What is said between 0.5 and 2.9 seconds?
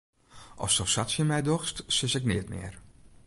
Asto sa tsjin my dochst, sis ik neat mear.